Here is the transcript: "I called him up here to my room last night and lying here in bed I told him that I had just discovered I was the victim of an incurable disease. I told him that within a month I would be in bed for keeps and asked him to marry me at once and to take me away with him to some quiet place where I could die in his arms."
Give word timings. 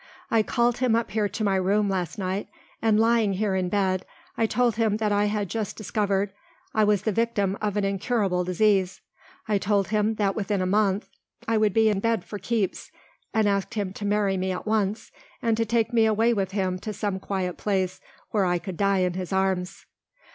"I 0.31 0.41
called 0.41 0.79
him 0.79 0.95
up 0.95 1.11
here 1.11 1.29
to 1.29 1.43
my 1.43 1.55
room 1.57 1.87
last 1.87 2.17
night 2.17 2.49
and 2.81 2.99
lying 2.99 3.33
here 3.33 3.53
in 3.55 3.69
bed 3.69 4.03
I 4.35 4.47
told 4.47 4.77
him 4.77 4.97
that 4.97 5.11
I 5.11 5.25
had 5.25 5.47
just 5.47 5.75
discovered 5.75 6.33
I 6.73 6.83
was 6.83 7.03
the 7.03 7.11
victim 7.11 7.55
of 7.61 7.77
an 7.77 7.83
incurable 7.83 8.43
disease. 8.43 9.01
I 9.47 9.59
told 9.59 9.89
him 9.89 10.15
that 10.15 10.35
within 10.35 10.59
a 10.59 10.65
month 10.65 11.07
I 11.47 11.59
would 11.59 11.71
be 11.75 11.87
in 11.87 11.99
bed 11.99 12.23
for 12.25 12.39
keeps 12.39 12.89
and 13.31 13.47
asked 13.47 13.75
him 13.75 13.93
to 13.93 14.03
marry 14.03 14.37
me 14.37 14.51
at 14.51 14.65
once 14.65 15.11
and 15.39 15.55
to 15.57 15.65
take 15.65 15.93
me 15.93 16.07
away 16.07 16.33
with 16.33 16.49
him 16.49 16.79
to 16.79 16.93
some 16.93 17.19
quiet 17.19 17.57
place 17.57 18.01
where 18.31 18.45
I 18.45 18.57
could 18.57 18.77
die 18.77 19.01
in 19.01 19.13
his 19.13 19.31
arms." 19.31 19.85